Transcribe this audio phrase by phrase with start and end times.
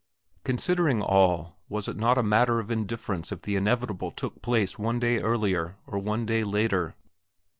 [0.43, 4.97] Considering all, was it not a matter of indifference if the inevitable took place one
[4.99, 6.95] day earlier or one day later?